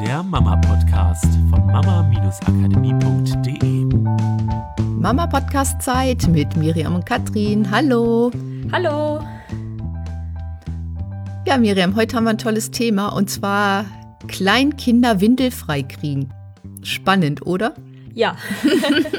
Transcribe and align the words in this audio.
der 0.00 0.22
Mama-Podcast 0.22 1.24
von 1.48 1.66
mama-akademie.de. 1.66 3.84
Mama-Podcast-Zeit 4.82 6.28
mit 6.28 6.54
Miriam 6.56 6.96
und 6.96 7.06
Katrin. 7.06 7.70
Hallo. 7.70 8.30
Hallo. 8.72 9.24
Ja, 11.46 11.56
Miriam, 11.56 11.96
heute 11.96 12.16
haben 12.16 12.24
wir 12.24 12.30
ein 12.30 12.38
tolles 12.38 12.70
Thema 12.70 13.08
und 13.08 13.30
zwar 13.30 13.86
Kleinkinder 14.28 15.22
windelfrei 15.22 15.82
kriegen. 15.82 16.30
Spannend, 16.82 17.46
oder? 17.46 17.74
Ja. 18.12 18.36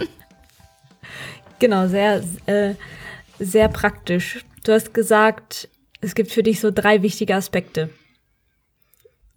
genau, 1.59 1.87
sehr, 1.87 2.23
äh, 2.45 2.75
sehr 3.39 3.69
praktisch. 3.69 4.45
Du 4.63 4.73
hast 4.73 4.93
gesagt, 4.93 5.69
es 6.01 6.13
gibt 6.13 6.31
für 6.31 6.43
dich 6.43 6.59
so 6.59 6.69
drei 6.69 7.01
wichtige 7.01 7.35
Aspekte. 7.35 7.89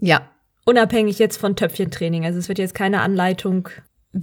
Ja. 0.00 0.28
Unabhängig 0.70 1.19
jetzt 1.19 1.37
von 1.37 1.56
Töpfchentraining. 1.56 2.24
Also 2.24 2.38
es 2.38 2.47
wird 2.47 2.60
jetzt 2.60 2.77
keine 2.77 3.01
Anleitung, 3.01 3.69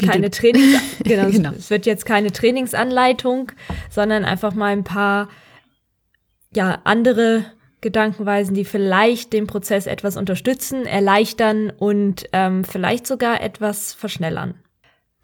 keine 0.06 0.32
Trainings, 0.32 0.80
genau, 1.04 1.30
genau. 1.30 1.52
Es 1.52 1.70
wird 1.70 1.86
jetzt 1.86 2.06
keine 2.06 2.32
Trainingsanleitung, 2.32 3.52
sondern 3.90 4.24
einfach 4.24 4.54
mal 4.54 4.72
ein 4.72 4.86
paar, 4.86 5.28
ja, 6.56 6.80
andere 6.86 7.44
Gedankenweisen, 7.82 8.56
die 8.56 8.64
vielleicht 8.64 9.34
den 9.34 9.46
Prozess 9.46 9.88
etwas 9.88 10.16
unterstützen, 10.16 10.86
erleichtern 10.86 11.70
und 11.70 12.30
ähm, 12.32 12.64
vielleicht 12.64 13.08
sogar 13.08 13.42
etwas 13.42 13.94
verschnellern. 13.94 14.56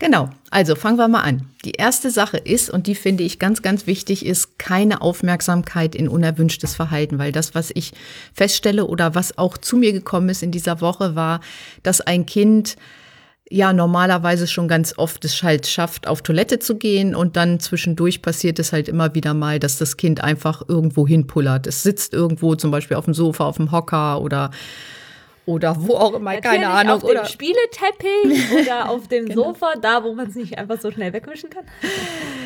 Genau, 0.04 0.30
also 0.50 0.76
fangen 0.76 0.98
wir 0.98 1.08
mal 1.08 1.22
an. 1.22 1.48
Die 1.64 1.72
erste 1.72 2.12
Sache 2.12 2.36
ist, 2.36 2.70
und 2.70 2.88
die 2.88 2.96
finde 2.96 3.24
ich 3.24 3.40
ganz, 3.40 3.62
ganz 3.62 3.88
wichtig, 3.88 4.26
ist 4.26 4.60
keine 4.60 5.02
Aufmerksamkeit 5.02 5.96
in 5.96 6.10
unerwünschtes 6.10 6.76
Verhalten, 6.76 7.20
weil 7.20 7.32
das, 7.32 7.56
was 7.56 7.72
ich 7.74 7.94
feststelle 8.34 8.86
oder 8.86 9.16
was 9.16 9.38
auch 9.38 9.58
zu 9.58 9.78
mir 9.78 9.94
gekommen 9.94 10.28
ist 10.28 10.44
in 10.44 10.52
dieser 10.52 10.82
Woche, 10.82 11.16
war, 11.16 11.40
dass 11.84 12.02
ein 12.02 12.26
Kind 12.26 12.76
ja 13.50 13.72
normalerweise 13.72 14.46
schon 14.46 14.68
ganz 14.68 14.94
oft 14.98 15.24
es 15.24 15.42
halt 15.42 15.68
schafft, 15.68 16.06
auf 16.06 16.22
Toilette 16.22 16.60
zu 16.60 16.76
gehen 16.76 17.16
und 17.16 17.38
dann 17.38 17.62
zwischendurch 17.62 18.22
passiert 18.22 18.60
es 18.60 18.74
halt 18.74 18.90
immer 18.90 19.16
wieder 19.16 19.34
mal, 19.34 19.58
dass 19.58 19.78
das 19.78 19.96
Kind 19.96 20.22
einfach 20.22 20.64
irgendwo 20.68 21.08
hinpullert. 21.08 21.66
Es 21.66 21.82
sitzt 21.82 22.14
irgendwo 22.14 22.56
zum 22.56 22.72
Beispiel 22.72 22.98
auf 22.98 23.06
dem 23.06 23.14
Sofa, 23.14 23.46
auf 23.46 23.56
dem 23.56 23.72
Hocker 23.72 24.20
oder 24.22 24.52
oder 25.46 25.76
wo 25.78 25.96
auch 25.96 26.14
immer, 26.14 26.34
Natürlich 26.34 26.62
keine 26.62 26.70
Ahnung. 26.70 27.02
Auf 27.02 27.10
dem 27.10 27.26
Spieleteppich 27.26 28.52
oder 28.62 28.90
auf 28.90 29.08
dem 29.08 29.26
genau. 29.26 29.46
Sofa, 29.46 29.74
da 29.82 30.04
wo 30.04 30.14
man 30.14 30.28
es 30.28 30.36
nicht 30.36 30.58
einfach 30.58 30.80
so 30.80 30.92
schnell 30.92 31.14
wegwischen 31.14 31.50
kann. 31.50 31.66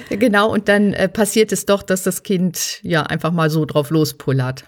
Genau, 0.09 0.51
und 0.51 0.67
dann 0.67 0.93
äh, 0.93 1.07
passiert 1.07 1.51
es 1.51 1.65
doch, 1.65 1.83
dass 1.83 2.03
das 2.03 2.23
Kind 2.23 2.79
ja 2.83 3.03
einfach 3.03 3.31
mal 3.31 3.49
so 3.49 3.65
drauf 3.65 3.89
lospullert. 3.89 4.65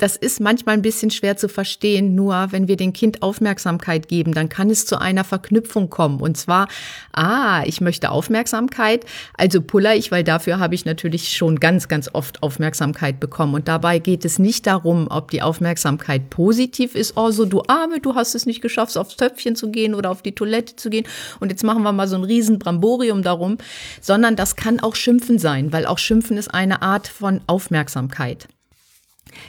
Das 0.00 0.16
ist 0.16 0.40
manchmal 0.40 0.76
ein 0.76 0.82
bisschen 0.82 1.10
schwer 1.10 1.36
zu 1.36 1.46
verstehen, 1.46 2.14
nur 2.14 2.48
wenn 2.52 2.68
wir 2.68 2.78
dem 2.78 2.94
Kind 2.94 3.20
Aufmerksamkeit 3.20 4.08
geben, 4.08 4.32
dann 4.32 4.48
kann 4.48 4.70
es 4.70 4.86
zu 4.86 4.98
einer 4.98 5.24
Verknüpfung 5.24 5.90
kommen. 5.90 6.22
Und 6.22 6.38
zwar, 6.38 6.68
ah, 7.12 7.62
ich 7.66 7.82
möchte 7.82 8.10
Aufmerksamkeit, 8.10 9.04
also 9.36 9.60
puller 9.60 9.94
ich, 9.94 10.10
weil 10.10 10.24
dafür 10.24 10.58
habe 10.58 10.74
ich 10.74 10.86
natürlich 10.86 11.36
schon 11.36 11.60
ganz, 11.60 11.86
ganz 11.86 12.08
oft 12.14 12.42
Aufmerksamkeit 12.42 13.20
bekommen. 13.20 13.52
Und 13.52 13.68
dabei 13.68 13.98
geht 13.98 14.24
es 14.24 14.38
nicht 14.38 14.66
darum, 14.66 15.06
ob 15.10 15.30
die 15.30 15.42
Aufmerksamkeit 15.42 16.30
positiv 16.30 16.94
ist, 16.94 17.18
oh, 17.18 17.30
so 17.30 17.44
du 17.44 17.62
Arme, 17.68 18.00
du 18.00 18.14
hast 18.14 18.34
es 18.34 18.46
nicht 18.46 18.62
geschafft, 18.62 18.96
aufs 18.96 19.16
Töpfchen 19.16 19.54
zu 19.54 19.70
gehen 19.70 19.94
oder 19.94 20.10
auf 20.10 20.22
die 20.22 20.34
Toilette 20.34 20.76
zu 20.76 20.88
gehen. 20.88 21.06
Und 21.40 21.50
jetzt 21.50 21.62
machen 21.62 21.82
wir 21.82 21.92
mal 21.92 22.08
so 22.08 22.16
ein 22.16 22.24
riesen 22.24 22.58
Bramborium 22.58 23.22
darum, 23.22 23.58
sondern 24.00 24.34
das 24.34 24.56
kann 24.56 24.80
auch 24.80 24.94
Schimpfen 24.94 25.38
sein, 25.38 25.74
weil 25.74 25.84
auch 25.84 25.98
Schimpfen 25.98 26.38
ist 26.38 26.54
eine 26.54 26.80
Art 26.80 27.06
von 27.06 27.42
Aufmerksamkeit. 27.46 28.48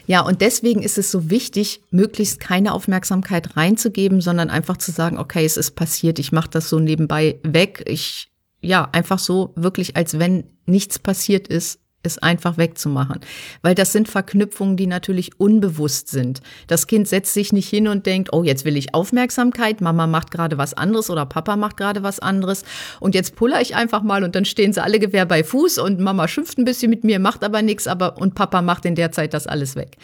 Ja, 0.08 0.22
und 0.22 0.42
deswegen 0.42 0.84
ist 0.84 0.98
es 0.98 1.12
so 1.12 1.30
wichtig, 1.30 1.82
möglichst 1.92 2.40
keine 2.40 2.74
Aufmerksamkeit 2.74 3.56
reinzugeben, 3.58 4.22
sondern 4.22 4.50
einfach 4.50 4.78
zu 4.78 4.92
sagen, 4.92 5.18
okay, 5.18 5.46
es 5.46 5.58
ist 5.58 5.72
passiert, 5.72 6.20
ich 6.20 6.32
mache 6.32 6.50
das 6.50 6.70
so 6.70 6.80
nebenbei 6.80 7.40
weg. 7.44 7.84
Ich, 7.86 8.32
ja, 8.62 8.90
einfach 8.92 9.20
so 9.20 9.54
wirklich, 9.56 9.96
als 9.96 10.20
wenn 10.20 10.46
nichts 10.66 11.00
passiert 11.00 11.48
ist, 11.48 11.80
es 12.06 12.18
einfach 12.18 12.58
wegzumachen. 12.58 13.20
Weil 13.62 13.76
das 13.76 13.92
sind 13.92 14.08
Verknüpfungen, 14.08 14.78
die 14.78 14.88
natürlich 14.88 15.40
unbewusst 15.40 16.10
sind. 16.10 16.42
Das 16.68 16.88
Kind 16.88 17.08
setzt 17.08 17.34
sich 17.34 17.54
nicht 17.54 17.70
hin 17.70 17.88
und 17.88 18.06
denkt, 18.06 18.34
oh, 18.34 18.44
jetzt 18.44 18.66
will 18.66 18.78
ich 18.78 18.94
Aufmerksamkeit, 18.94 19.82
Mama 19.82 20.08
macht 20.08 20.32
gerade 20.32 20.58
was 20.58 20.74
anderes 20.74 21.10
oder 21.10 21.26
Papa 21.26 21.56
macht 21.56 21.78
gerade 21.78 22.04
was 22.04 22.20
anderes 22.20 22.64
und 23.00 23.16
jetzt 23.16 23.36
puller 23.36 23.62
ich 23.62 23.76
einfach 23.76 24.04
mal 24.04 24.24
und 24.24 24.36
dann 24.36 24.46
stehen 24.46 24.74
sie 24.74 24.84
alle 24.84 25.00
Gewehr 25.00 25.26
bei 25.26 25.44
Fuß 25.44 25.78
und 25.78 26.00
Mama 26.00 26.28
schimpft 26.28 26.58
ein 26.58 26.66
bisschen 26.66 26.90
mit 26.90 27.04
mir, 27.04 27.20
macht 27.20 27.44
aber 27.44 27.62
nichts, 27.62 27.88
aber 27.88 28.18
und 28.18 28.36
Papa 28.36 28.62
macht 28.62 28.86
in 28.86 28.96
der 28.96 29.12
Zeit 29.12 29.34
das 29.34 29.48
alles 29.48 29.76
weg. 29.76 29.98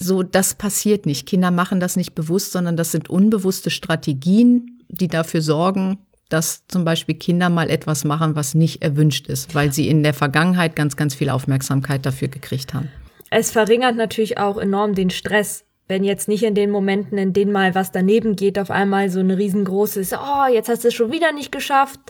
So, 0.00 0.22
das 0.22 0.54
passiert 0.54 1.06
nicht. 1.06 1.26
Kinder 1.26 1.50
machen 1.50 1.80
das 1.80 1.96
nicht 1.96 2.14
bewusst, 2.14 2.52
sondern 2.52 2.76
das 2.76 2.92
sind 2.92 3.10
unbewusste 3.10 3.70
Strategien, 3.70 4.80
die 4.88 5.08
dafür 5.08 5.42
sorgen, 5.42 5.98
dass 6.28 6.66
zum 6.66 6.84
Beispiel 6.84 7.14
Kinder 7.14 7.48
mal 7.48 7.70
etwas 7.70 8.04
machen, 8.04 8.36
was 8.36 8.54
nicht 8.54 8.82
erwünscht 8.82 9.28
ist, 9.28 9.54
weil 9.54 9.72
sie 9.72 9.88
in 9.88 10.02
der 10.02 10.14
Vergangenheit 10.14 10.76
ganz, 10.76 10.96
ganz 10.96 11.14
viel 11.14 11.30
Aufmerksamkeit 11.30 12.04
dafür 12.04 12.28
gekriegt 12.28 12.74
haben. 12.74 12.90
Es 13.30 13.50
verringert 13.50 13.96
natürlich 13.96 14.38
auch 14.38 14.56
enorm 14.56 14.94
den 14.94 15.10
Stress, 15.10 15.64
wenn 15.86 16.04
jetzt 16.04 16.28
nicht 16.28 16.42
in 16.42 16.54
den 16.54 16.70
Momenten, 16.70 17.16
in 17.18 17.32
denen 17.32 17.52
mal 17.52 17.74
was 17.74 17.92
daneben 17.92 18.36
geht, 18.36 18.58
auf 18.58 18.70
einmal 18.70 19.08
so 19.10 19.20
eine 19.20 19.38
riesengroße 19.38 20.00
ist, 20.00 20.12
oh, 20.12 20.46
jetzt 20.52 20.68
hast 20.68 20.84
du 20.84 20.88
es 20.88 20.94
schon 20.94 21.12
wieder 21.12 21.32
nicht 21.32 21.50
geschafft. 21.50 22.00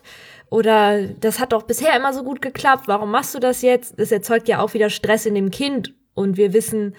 Oder 0.51 1.07
das 1.21 1.39
hat 1.39 1.53
doch 1.53 1.63
bisher 1.63 1.97
immer 1.97 2.13
so 2.13 2.25
gut 2.25 2.43
geklappt, 2.43 2.89
warum 2.89 3.11
machst 3.11 3.35
du 3.35 3.39
das 3.39 3.63
jetzt? 3.63 3.99
Das 3.99 4.11
erzeugt 4.11 4.49
ja 4.49 4.61
auch 4.61 4.75
wieder 4.75 4.91
Stress 4.91 5.27
in 5.27 5.35
dem 5.35 5.51
Kind. 5.51 5.95
Und 6.15 6.37
wir 6.37 6.53
wissen 6.53 6.95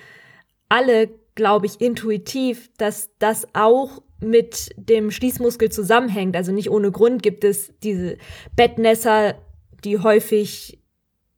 alle, 0.70 1.10
glaube 1.36 1.66
ich, 1.66 1.82
intuitiv, 1.82 2.70
dass 2.78 3.10
das 3.18 3.48
auch 3.54 4.02
mit 4.22 4.70
dem 4.76 5.12
Schließmuskel 5.12 5.72
zusammenhängt. 5.72 6.36
Also 6.36 6.52
nicht 6.52 6.70
ohne 6.70 6.92
Grund 6.92 7.24
gibt 7.24 7.44
es 7.44 7.74
diese 7.84 8.18
Bettnässer, 8.56 9.36
die 9.84 10.00
häufig 10.00 10.80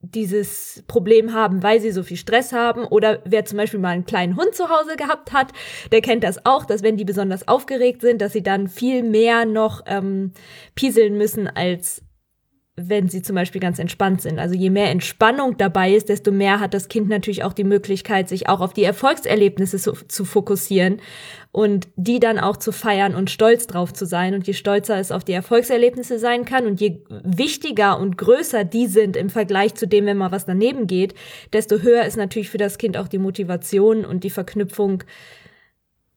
dieses 0.04 0.84
Problem 0.88 1.34
haben, 1.34 1.62
weil 1.62 1.80
sie 1.80 1.92
so 1.92 2.04
viel 2.04 2.18
Stress 2.18 2.54
haben. 2.54 2.86
Oder 2.86 3.22
wer 3.26 3.46
zum 3.46 3.58
Beispiel 3.58 3.80
mal 3.80 3.90
einen 3.90 4.06
kleinen 4.06 4.36
Hund 4.36 4.56
zu 4.56 4.70
Hause 4.70 4.96
gehabt 4.98 5.32
hat, 5.32 5.52
der 5.92 6.02
kennt 6.02 6.24
das 6.24 6.46
auch, 6.46 6.66
dass 6.66 6.82
wenn 6.82 6.98
die 6.98 7.06
besonders 7.06 7.48
aufgeregt 7.48 8.02
sind, 8.02 8.22
dass 8.22 8.34
sie 8.34 8.44
dann 8.44 8.68
viel 8.68 9.04
mehr 9.04 9.46
noch 9.46 9.82
ähm, 9.86 10.32
pieseln 10.76 11.18
müssen 11.18 11.48
als 11.48 12.02
wenn 12.78 13.10
sie 13.10 13.22
zum 13.22 13.36
Beispiel 13.36 13.60
ganz 13.60 13.80
entspannt 13.80 14.22
sind. 14.22 14.40
Also 14.40 14.56
je 14.56 14.70
mehr 14.70 14.90
Entspannung 14.90 15.58
dabei 15.58 15.94
ist, 15.94 16.08
desto 16.08 16.32
mehr 16.32 16.62
hat 16.62 16.74
das 16.74 16.88
Kind 16.88 17.10
natürlich 17.10 17.44
auch 17.44 17.52
die 17.52 17.66
Möglichkeit, 17.66 18.30
sich 18.30 18.48
auch 18.48 18.62
auf 18.62 18.72
die 18.72 18.86
Erfolgserlebnisse 18.86 19.78
zu, 19.78 19.92
zu, 20.08 20.24
fokussieren 20.24 21.02
und 21.52 21.90
die 21.98 22.22
dann 22.22 22.40
auch 22.40 22.56
zu 22.56 22.72
feiern 22.72 23.14
und 23.14 23.30
stolz 23.30 23.68
drauf 23.68 23.92
zu 23.92 24.06
sein. 24.06 24.34
Und 24.34 24.48
je 24.48 24.54
stolzer 24.54 24.98
es 24.98 25.12
auf 25.12 25.26
die 25.26 25.34
Erfolgserlebnisse 25.34 26.18
sein 26.18 26.46
kann 26.46 26.66
und 26.66 26.80
je 26.80 27.02
wichtiger 27.10 28.00
und 28.00 28.18
größer 28.18 28.64
die 28.64 28.88
sind 28.88 29.18
im 29.18 29.30
Vergleich 29.30 29.76
zu 29.76 29.86
dem, 29.86 30.06
wenn 30.06 30.18
mal 30.18 30.32
was 30.32 30.46
daneben 30.46 30.88
geht, 30.88 31.14
desto 31.52 31.80
höher 31.80 32.06
ist 32.06 32.16
natürlich 32.16 32.50
für 32.50 32.58
das 32.58 32.78
Kind 32.78 32.96
auch 32.96 33.10
die 33.10 33.18
Motivation 33.18 34.06
und 34.06 34.24
die 34.24 34.30
Verknüpfung, 34.30 35.04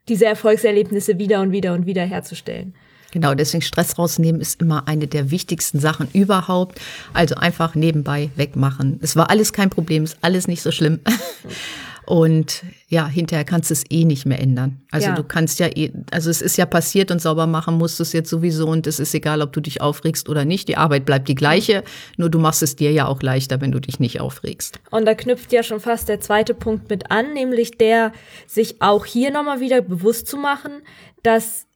diese 0.09 0.27
Erfolgserlebnisse 0.27 1.19
wieder 1.19 1.41
und 1.41 1.51
wieder 1.51 1.75
und 1.75 1.87
wieder 1.87 2.05
herzustellen. 2.05 2.75
Genau, 3.15 3.33
deswegen 3.35 3.63
Stress 3.63 3.97
rausnehmen 3.97 4.41
ist 4.41 4.61
immer 4.61 4.89
eine 4.89 5.07
der 5.07 5.31
wichtigsten 5.31 5.79
Sachen 5.79 6.09
überhaupt. 6.13 6.81
Also 7.13 7.37
einfach 7.37 7.77
nebenbei 7.77 8.31
wegmachen. 8.35 8.99
Es 9.03 9.15
war 9.15 9.31
alles 9.31 9.53
kein 9.53 9.71
Problem, 9.71 10.03
ist 10.03 10.19
alles 10.21 10.49
nicht 10.49 10.63
so 10.63 10.73
schlimm. 10.73 10.99
Und 12.07 12.65
ja, 12.89 13.07
hinterher 13.07 13.45
kannst 13.45 13.71
du 13.71 13.75
es 13.75 13.85
eh 13.89 14.05
nicht 14.05 14.27
mehr 14.27 14.41
ändern. 14.41 14.83
Also 14.91 15.09
ja. 15.09 15.15
du 15.15 15.23
kannst 15.23 15.61
ja 15.61 15.69
eh, 15.69 15.93
also 16.11 16.29
es 16.29 16.43
ist 16.43 16.59
ja 16.59 16.67
passiert 16.67 17.13
und 17.13 17.23
sauber 17.23 17.47
machen 17.47 17.79
musst 17.79 17.99
du 17.99 18.03
es 18.03 18.13
jetzt 18.13 18.29
sowieso 18.29 18.67
und 18.67 18.87
es 18.87 18.99
ist 18.99 19.15
egal, 19.15 19.41
ob 19.41 19.53
du 19.53 19.61
dich 19.61 19.81
aufregst 19.81 20.29
oder 20.29 20.45
nicht. 20.45 20.69
Die 20.69 20.77
Arbeit 20.77 21.07
bleibt 21.07 21.29
die 21.29 21.37
gleiche, 21.37 21.83
nur 22.17 22.29
du 22.29 22.41
machst 22.41 22.63
es 22.63 22.77
dir 22.77 22.93
ja 22.93 23.07
auch 23.07 23.23
leichter, 23.23 23.61
wenn 23.61 23.73
du 23.73 23.81
dich 23.81 24.01
nicht 24.01 24.21
aufregst. 24.21 24.81
Und 24.91 25.07
da 25.07 25.15
knüpft 25.15 25.53
ja 25.53 25.63
schon 25.63 25.81
fast 25.81 26.09
der 26.09 26.21
zweite 26.21 26.53
Punkt 26.53 26.91
mit 26.91 27.11
an, 27.13 27.33
nämlich 27.33 27.79
der, 27.79 28.13
sich 28.47 28.83
auch 28.83 29.07
hier 29.07 29.31
nochmal 29.31 29.61
wieder 29.61 29.81
bewusst 29.81 30.27
zu 30.27 30.37
machen, 30.37 30.83
dass 31.23 31.67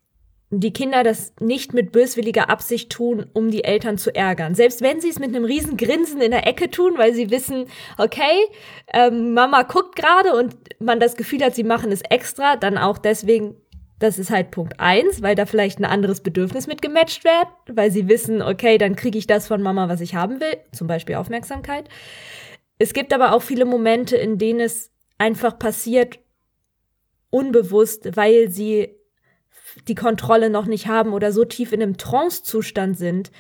die 0.51 0.73
Kinder 0.73 1.03
das 1.03 1.35
nicht 1.41 1.75
mit 1.75 1.93
böswilliger 1.93 2.49
Absicht 2.49 2.91
tun, 2.91 3.27
um 3.35 3.51
die 3.51 3.65
Eltern 3.65 3.99
zu 3.99 4.15
ärgern. 4.15 4.55
Selbst 4.55 4.81
wenn 4.81 5.01
sie 5.01 5.11
es 5.11 5.19
mit 5.19 5.35
einem 5.35 5.45
riesen 5.45 5.77
Grinsen 5.77 6.23
in 6.23 6.31
der 6.31 6.47
Ecke 6.47 6.71
tun, 6.71 6.95
weil 6.97 7.13
sie 7.13 7.31
wissen, 7.31 7.67
okay, 7.99 8.47
ähm, 8.93 9.35
Mama 9.35 9.63
guckt 9.65 9.95
gerade 9.95 10.35
und 10.35 10.57
man 10.81 11.01
das 11.01 11.17
Gefühl 11.17 11.45
hat, 11.45 11.55
sie 11.55 11.65
machen 11.65 11.93
es 11.93 12.01
extra, 12.01 12.57
dann 12.57 12.79
auch 12.79 12.97
deswegen, 12.97 13.57
das 13.99 14.19
ist 14.19 14.31
halt 14.31 14.51
Punkt 14.51 14.81
eins, 14.81 15.21
weil 15.21 15.35
da 15.35 15.45
vielleicht 15.45 15.81
ein 15.81 15.85
anderes 15.85 16.23
Bedürfnis 16.23 16.67
mit 16.67 16.81
gematcht 16.81 17.25
wird, 17.25 17.49
weil 17.77 17.91
sie 17.91 18.09
wissen, 18.09 18.41
okay, 18.41 18.79
dann 18.79 18.97
kriege 18.97 19.19
ich 19.19 19.27
das 19.27 19.47
von 19.47 19.61
Mama, 19.61 19.91
was 19.91 20.01
ich 20.01 20.15
haben 20.15 20.41
will, 20.41 20.57
zum 20.73 20.87
Beispiel 20.87 21.17
Aufmerksamkeit. 21.17 21.91
Es 22.79 22.95
gibt 22.95 23.13
aber 23.13 23.35
auch 23.35 23.43
viele 23.43 23.67
Momente, 23.67 24.17
in 24.17 24.39
denen 24.39 24.61
es 24.61 24.93
einfach 25.19 25.59
passiert, 25.59 26.21
unbewusst, 27.31 28.17
weil 28.17 28.49
sie 28.49 28.98
die 29.87 29.95
Kontrolle 29.95 30.51
noch 30.51 30.67
nicht 30.67 30.87
haben 30.87 31.13
oder 31.13 31.33
so 31.33 31.45
tief 31.45 31.73
in 31.73 31.83
einem 31.83 31.97
Trance-Zustand 31.97 32.99
sind, 32.99 33.31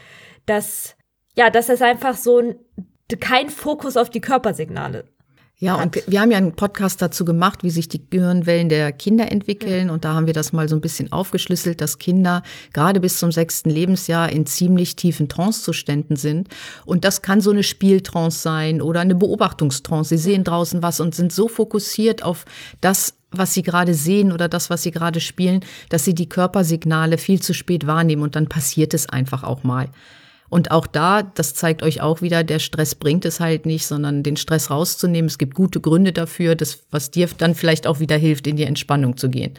dass, 0.47 0.97
ja, 1.37 1.51
dass 1.51 1.69
es 1.69 1.83
einfach 1.83 2.17
so 2.17 2.39
ein, 2.39 2.57
kein 3.21 3.49
Fokus 3.49 3.97
auf 3.97 4.11
die 4.11 4.21
Körpersignale 4.21 5.05
Ja, 5.57 5.75
und 5.75 6.01
wir 6.07 6.21
haben 6.21 6.31
ja 6.31 6.39
einen 6.39 6.55
Podcast 6.55 7.03
dazu 7.03 7.25
gemacht, 7.25 7.65
wie 7.65 7.71
sich 7.71 7.89
die 7.89 8.09
Gehirnwellen 8.09 8.69
der 8.69 8.93
Kinder 8.93 9.33
entwickeln. 9.33 9.91
Und 9.91 10.05
da 10.05 10.15
haben 10.15 10.27
wir 10.27 10.35
das 10.35 10.53
mal 10.53 10.69
so 10.69 10.77
ein 10.77 10.81
bisschen 10.81 11.11
aufgeschlüsselt, 11.11 11.81
dass 11.81 11.99
Kinder 11.99 12.43
gerade 12.73 13.01
bis 13.01 13.19
zum 13.19 13.33
sechsten 13.33 13.71
Lebensjahr 13.71 14.31
in 14.31 14.47
ziemlich 14.47 14.95
tiefen 14.95 15.29
Trancezuständen 15.29 16.15
sind. 16.17 16.49
Und 16.85 17.05
das 17.05 17.23
kann 17.23 17.41
so 17.41 17.51
eine 17.51 17.65
Spieltrance 17.65 18.39
sein 18.39 18.81
oder 18.81 19.01
eine 19.01 19.17
Beobachtungstrance. 19.17 20.11
Sie 20.11 20.23
sehen 20.23 20.45
draußen 20.45 20.83
was 20.83 21.01
und 21.01 21.15
sind 21.15 21.33
so 21.33 21.49
fokussiert 21.49 22.23
auf 22.23 22.45
das, 22.81 23.18
was 23.31 23.55
sie 23.55 23.63
gerade 23.63 23.95
sehen 23.95 24.33
oder 24.33 24.49
das, 24.49 24.71
was 24.71 24.83
sie 24.83 24.91
gerade 24.91 25.21
spielen, 25.21 25.61
dass 25.89 26.05
sie 26.05 26.15
die 26.15 26.29
Körpersignale 26.29 27.19
viel 27.19 27.41
zu 27.41 27.53
spät 27.53 27.87
wahrnehmen 27.87 28.23
und 28.23 28.37
dann 28.37 28.49
passiert 28.49 28.95
es 28.95 29.09
einfach 29.09 29.43
auch 29.43 29.65
mal. 29.65 29.89
Und 30.51 30.71
auch 30.71 30.87
da, 30.87 31.23
das 31.23 31.55
zeigt 31.55 31.83
euch 31.83 32.01
auch 32.01 32.23
wieder, 32.23 32.43
der 32.43 32.59
Stress 32.59 32.95
bringt 32.95 33.27
es 33.27 33.39
halt 33.39 33.67
nicht, 33.67 33.87
sondern 33.87 34.23
den 34.23 34.37
Stress 34.37 34.71
rauszunehmen. 34.71 35.29
Es 35.29 35.37
gibt 35.37 35.55
gute 35.55 35.81
Gründe 35.81 36.13
dafür, 36.13 36.55
das, 36.55 36.87
was 36.91 37.11
dir 37.11 37.29
dann 37.37 37.55
vielleicht 37.55 37.87
auch 37.87 38.01
wieder 38.01 38.17
hilft, 38.17 38.47
in 38.47 38.57
die 38.57 38.65
Entspannung 38.65 39.19
zu 39.19 39.29
gehen. 39.29 39.55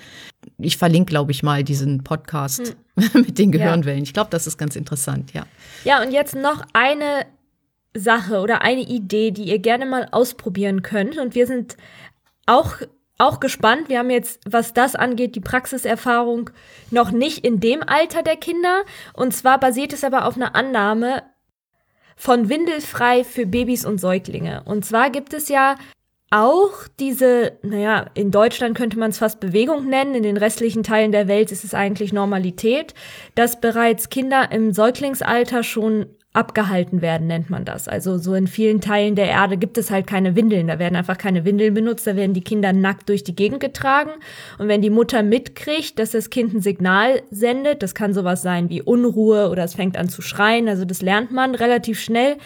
Ich 0.58 0.78
verlinke, 0.78 1.12
glaube 1.12 1.32
ich, 1.32 1.44
mal 1.44 1.64
diesen 1.64 2.04
Podcast 2.04 2.76
hm. 2.96 3.10
mit 3.22 3.38
den 3.38 3.52
Gehirnwellen. 3.52 4.00
Ja. 4.00 4.04
Ich 4.04 4.14
glaube, 4.14 4.32
das 4.32 4.48
ist 4.48 4.58
ganz 4.58 4.76
interessant, 4.76 5.32
ja. 5.34 5.46
Ja, 5.84 6.02
und 6.02 6.12
jetzt 6.12 6.36
noch 6.36 6.66
eine 6.74 7.28
Sache 7.94 8.40
oder 8.40 8.64
eine 8.64 8.82
Idee, 8.82 9.30
die 9.30 9.44
ihr 9.44 9.60
gerne 9.60 9.86
mal 9.86 10.08
ausprobieren 10.12 10.82
könnt. 10.82 11.20
Und 11.20 11.36
wir 11.36 11.46
sind 11.46 11.78
auch 12.48 12.78
auch 13.20 13.40
gespannt. 13.40 13.90
Wir 13.90 14.00
haben 14.00 14.10
jetzt, 14.10 14.40
was 14.50 14.74
das 14.74 14.96
angeht, 14.96 15.36
die 15.36 15.42
Praxiserfahrung 15.42 16.50
noch 16.90 17.12
nicht 17.12 17.46
in 17.46 17.60
dem 17.60 17.84
Alter 17.84 18.24
der 18.24 18.38
Kinder. 18.38 18.84
Und 19.14 19.34
zwar 19.36 19.60
basiert 19.60 19.94
es 19.94 20.04
aber 20.04 20.26
auf 20.26 20.36
einer 20.36 20.56
Annahme 20.56 21.24
von 22.16 22.50
Windelfrei 22.50 23.24
für 23.24 23.46
Babys 23.46 23.86
und 23.86 24.00
Säuglinge. 24.00 24.64
Und 24.66 24.86
zwar 24.86 25.10
gibt 25.10 25.34
es 25.34 25.50
ja 25.50 25.76
auch 26.32 26.88
diese, 27.00 27.58
naja, 27.64 28.06
in 28.14 28.32
Deutschland 28.32 28.78
könnte 28.78 29.00
man 29.00 29.10
es 29.10 29.18
fast 29.18 29.40
Bewegung 29.40 29.88
nennen, 29.88 30.16
in 30.16 30.24
den 30.24 30.38
restlichen 30.38 30.84
Teilen 30.84 31.12
der 31.12 31.28
Welt 31.28 31.52
ist 31.52 31.64
es 31.64 31.74
eigentlich 31.74 32.14
Normalität, 32.14 32.94
dass 33.36 33.60
bereits 33.60 34.10
Kinder 34.10 34.52
im 34.52 34.72
Säuglingsalter 34.74 35.64
schon 35.64 36.06
abgehalten 36.32 37.02
werden, 37.02 37.28
nennt 37.28 37.50
man 37.50 37.66
das. 37.66 37.88
Also 37.88 38.20
so 38.20 38.36
in 38.36 38.46
vielen 38.46 38.82
Teilen 38.82 39.16
der 39.16 39.28
Erde 39.28 39.58
gibt 39.58 39.80
es 39.80 39.90
halt 39.90 40.06
keine 40.06 40.36
Windeln. 40.36 40.68
Da 40.68 40.78
werden 40.78 40.96
einfach 40.96 41.18
keine 41.18 41.44
Windeln 41.44 41.74
benutzt, 41.74 42.06
da 42.06 42.16
werden 42.16 42.34
die 42.34 42.44
Kinder 42.44 42.72
nackt 42.72 43.10
durch 43.10 43.24
die 43.24 43.36
Gegend 43.36 43.60
getragen. 43.60 44.12
Und 44.60 44.68
wenn 44.68 44.82
die 44.82 44.92
Mutter 44.92 45.24
mitkriegt, 45.24 45.98
dass 45.98 46.12
das 46.12 46.30
Kind 46.30 46.54
ein 46.54 46.62
Signal 46.62 47.24
sendet, 47.32 47.82
das 47.82 47.96
kann 47.96 48.14
sowas 48.14 48.44
sein 48.44 48.70
wie 48.70 48.82
Unruhe 48.82 49.50
oder 49.50 49.64
es 49.64 49.74
fängt 49.74 49.98
an 49.98 50.08
zu 50.08 50.22
schreien, 50.22 50.70
also 50.70 50.86
das 50.86 51.02
lernt 51.02 51.32
man 51.32 51.56
relativ 51.56 52.00
schnell, 52.00 52.38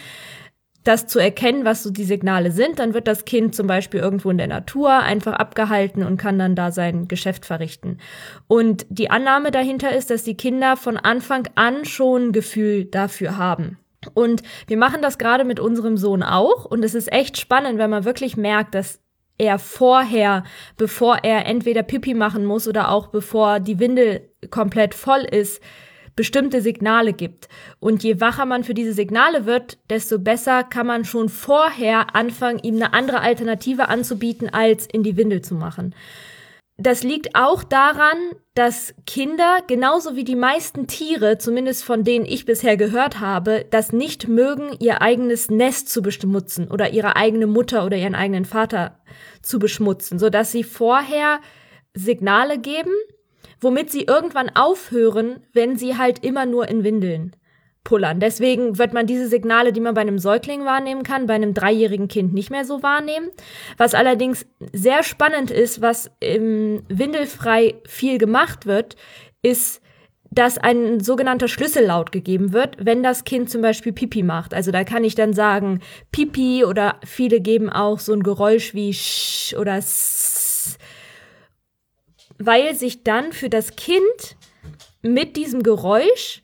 das 0.84 1.08
zu 1.08 1.20
erkennen, 1.20 1.66
was 1.66 1.84
so 1.84 1.92
die 1.92 2.04
Signale 2.04 2.52
sind, 2.52 2.80
dann 2.80 2.94
wird 2.94 3.08
das 3.08 3.26
Kind 3.26 3.56
zum 3.56 3.68
Beispiel 3.68 4.00
irgendwo 4.00 4.30
in 4.30 4.38
der 4.38 4.48
Natur 4.48 4.92
einfach 4.92 5.34
abgehalten 5.34 6.04
und 6.04 6.18
kann 6.18 6.38
dann 6.38 6.56
da 6.56 6.72
sein 6.72 7.08
Geschäft 7.08 7.46
verrichten. 7.46 8.00
Und 8.48 8.86
die 8.90 9.10
Annahme 9.10 9.52
dahinter 9.52 9.96
ist, 9.96 10.10
dass 10.10 10.24
die 10.24 10.36
Kinder 10.36 10.76
von 10.76 10.98
Anfang 10.98 11.48
an 11.56 11.86
schon 11.86 12.28
ein 12.28 12.32
Gefühl 12.32 12.86
dafür 12.86 13.38
haben. 13.38 13.78
Und 14.14 14.44
wir 14.68 14.78
machen 14.78 15.02
das 15.02 15.18
gerade 15.18 15.46
mit 15.46 15.62
unserem 15.62 15.98
Sohn 15.98 16.24
auch. 16.24 16.66
Und 16.66 16.84
es 16.84 16.96
ist 16.96 17.12
echt 17.12 17.38
spannend, 17.38 17.80
wenn 17.80 17.90
man 17.90 18.04
wirklich 18.04 18.36
merkt, 18.36 18.76
dass 18.76 19.00
er 19.38 19.60
vorher, 19.60 20.44
bevor 20.78 21.20
er 21.24 21.46
entweder 21.46 21.84
Pipi 21.84 22.14
machen 22.14 22.46
muss 22.46 22.68
oder 22.68 22.90
auch 22.90 23.08
bevor 23.08 23.60
die 23.60 23.80
Windel 23.80 24.30
komplett 24.52 24.94
voll 24.94 25.22
ist, 25.22 25.62
bestimmte 26.16 26.62
Signale 26.62 27.14
gibt. 27.14 27.48
Und 27.80 28.04
je 28.04 28.20
wacher 28.20 28.46
man 28.46 28.64
für 28.64 28.74
diese 28.74 28.94
Signale 28.94 29.46
wird, 29.46 29.78
desto 29.90 30.20
besser 30.20 30.64
kann 30.64 30.88
man 30.88 31.06
schon 31.06 31.30
vorher 31.30 32.16
anfangen, 32.16 32.60
ihm 32.60 32.76
eine 32.76 32.94
andere 32.94 33.22
Alternative 33.22 33.90
anzubieten, 33.90 34.50
als 34.50 34.86
in 34.86 35.04
die 35.04 35.18
Windel 35.18 35.42
zu 35.42 35.56
machen. 35.56 35.96
Das 36.78 37.04
liegt 37.04 37.36
auch 37.36 37.64
daran, 37.64 38.18
dass 38.56 38.96
Kinder, 39.06 39.60
genauso 39.68 40.16
wie 40.16 40.24
die 40.24 40.36
meisten 40.36 40.88
Tiere, 40.88 41.38
zumindest 41.38 41.84
von 41.84 42.04
denen 42.04 42.26
ich 42.26 42.46
bisher 42.46 42.78
gehört 42.78 43.20
habe, 43.20 43.66
das 43.70 43.94
nicht 43.94 44.28
mögen, 44.28 44.76
ihr 44.80 45.02
eigenes 45.02 45.52
Nest 45.52 45.90
zu 45.90 46.02
beschmutzen 46.02 46.70
oder 46.70 46.90
ihre 46.92 47.16
eigene 47.16 47.46
Mutter 47.46 47.86
oder 47.86 47.98
ihren 47.98 48.16
eigenen 48.16 48.46
Vater 48.46 49.00
zu 49.44 49.60
beschmutzen, 49.60 50.18
sodass 50.18 50.52
sie 50.52 50.64
vorher 50.64 51.42
Signale 51.94 52.58
geben, 52.58 52.92
womit 53.64 53.92
sie 53.92 54.04
irgendwann 54.04 54.50
aufhören, 54.56 55.42
wenn 55.54 55.78
sie 55.78 55.98
halt 55.98 56.24
immer 56.24 56.46
nur 56.46 56.68
in 56.68 56.84
Windeln 56.84 57.36
pullern. 57.84 58.20
Deswegen 58.20 58.78
wird 58.78 58.94
man 58.94 59.08
diese 59.08 59.28
Signale, 59.28 59.74
die 59.74 59.82
man 59.82 59.94
bei 59.94 60.02
einem 60.02 60.20
Säugling 60.20 60.66
wahrnehmen 60.66 61.04
kann, 61.04 61.28
bei 61.28 61.34
einem 61.34 61.54
dreijährigen 61.54 62.08
Kind 62.08 62.34
nicht 62.34 62.50
mehr 62.50 62.66
so 62.66 62.82
wahrnehmen. 62.82 63.30
Was 63.78 63.94
allerdings 63.94 64.46
sehr 64.72 65.04
spannend 65.04 65.52
ist, 65.52 65.82
was 65.82 66.10
im 66.20 66.84
Windelfrei 66.88 67.76
viel 67.86 68.18
gemacht 68.18 68.66
wird, 68.66 68.96
ist, 69.42 69.82
dass 70.32 70.58
ein 70.58 71.00
sogenannter 71.00 71.48
Schlüssellaut 71.48 72.12
gegeben 72.12 72.54
wird, 72.54 72.78
wenn 72.80 73.04
das 73.04 73.24
Kind 73.24 73.50
zum 73.50 73.62
Beispiel 73.62 73.94
Pipi 73.94 74.24
macht. 74.24 74.54
Also 74.54 74.72
da 74.72 74.84
kann 74.84 75.04
ich 75.04 75.14
dann 75.14 75.34
sagen 75.34 75.82
Pipi 76.12 76.66
oder 76.66 76.96
viele 77.06 77.40
geben 77.40 77.70
auch 77.70 78.00
so 78.00 78.14
ein 78.14 78.24
Geräusch 78.24 78.74
wie 78.74 78.94
Sch 78.94 79.54
oder 79.60 79.78
S, 79.78 80.78
weil 82.46 82.76
sich 82.76 83.04
dann 83.04 83.32
für 83.32 83.50
das 83.50 83.76
Kind 83.76 84.38
mit 85.02 85.36
diesem 85.36 85.64
Geräusch 85.64 86.42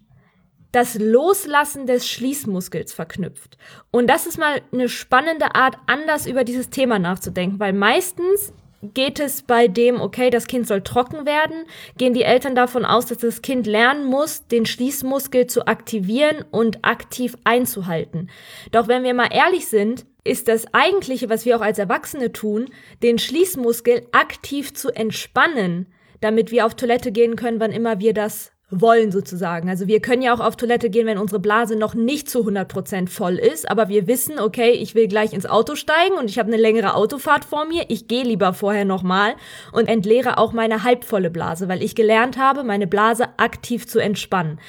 das 0.71 0.99
Loslassen 0.99 1.87
des 1.87 2.07
Schließmuskels 2.07 2.93
verknüpft. 2.93 3.57
Und 3.91 4.07
das 4.07 4.27
ist 4.27 4.37
mal 4.37 4.61
eine 4.71 4.87
spannende 4.87 5.55
Art, 5.55 5.77
anders 5.87 6.27
über 6.27 6.43
dieses 6.43 6.69
Thema 6.69 6.99
nachzudenken, 6.99 7.59
weil 7.59 7.73
meistens 7.73 8.53
geht 8.81 9.19
es 9.19 9.41
bei 9.41 9.67
dem, 9.67 9.99
okay, 9.99 10.29
das 10.29 10.47
Kind 10.47 10.67
soll 10.67 10.81
trocken 10.81 11.25
werden, 11.25 11.65
gehen 11.97 12.13
die 12.13 12.23
Eltern 12.23 12.55
davon 12.55 12.85
aus, 12.85 13.07
dass 13.07 13.19
das 13.19 13.41
Kind 13.41 13.67
lernen 13.67 14.05
muss, 14.05 14.47
den 14.47 14.65
Schließmuskel 14.65 15.47
zu 15.47 15.67
aktivieren 15.67 16.45
und 16.51 16.83
aktiv 16.83 17.35
einzuhalten. 17.43 18.29
Doch 18.71 18.87
wenn 18.87 19.03
wir 19.03 19.13
mal 19.13 19.29
ehrlich 19.31 19.67
sind, 19.67 20.05
ist 20.23 20.47
das 20.47 20.73
eigentliche, 20.73 21.29
was 21.29 21.45
wir 21.45 21.57
auch 21.57 21.61
als 21.61 21.79
Erwachsene 21.79 22.31
tun, 22.31 22.69
den 23.03 23.19
Schließmuskel 23.19 24.07
aktiv 24.11 24.73
zu 24.73 24.89
entspannen, 24.89 25.87
damit 26.21 26.51
wir 26.51 26.65
auf 26.65 26.75
Toilette 26.75 27.11
gehen 27.11 27.35
können, 27.35 27.59
wann 27.59 27.71
immer 27.71 27.99
wir 27.99 28.13
das 28.13 28.51
wollen 28.71 29.11
sozusagen. 29.11 29.69
Also 29.69 29.87
wir 29.87 29.99
können 29.99 30.21
ja 30.21 30.33
auch 30.33 30.39
auf 30.39 30.55
Toilette 30.55 30.89
gehen, 30.89 31.07
wenn 31.07 31.17
unsere 31.17 31.39
Blase 31.39 31.75
noch 31.75 31.95
nicht 31.95 32.29
zu 32.29 32.47
100% 32.47 33.09
voll 33.09 33.35
ist, 33.35 33.69
aber 33.69 33.89
wir 33.89 34.07
wissen, 34.07 34.39
okay, 34.39 34.71
ich 34.71 34.93
will 34.93 35.07
gleich 35.07 35.33
ins 35.33 35.47
Auto 35.47 35.75
steigen 35.75 36.15
und 36.15 36.29
ich 36.29 36.37
habe 36.37 36.49
eine 36.51 36.61
längere 36.61 36.93
Autofahrt 36.93 37.45
vor 37.45 37.65
mir, 37.65 37.85
ich 37.87 38.07
gehe 38.07 38.23
lieber 38.23 38.53
vorher 38.53 38.85
nochmal 38.85 39.35
und 39.71 39.87
entleere 39.87 40.37
auch 40.37 40.53
meine 40.53 40.83
halbvolle 40.83 41.31
Blase, 41.31 41.67
weil 41.67 41.81
ich 41.81 41.95
gelernt 41.95 42.37
habe, 42.37 42.63
meine 42.63 42.87
Blase 42.87 43.27
aktiv 43.37 43.87
zu 43.87 43.99
entspannen. 43.99 44.59